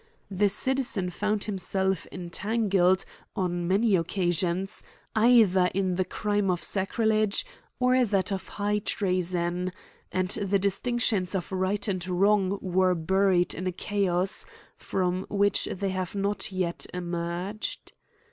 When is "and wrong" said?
11.87-12.57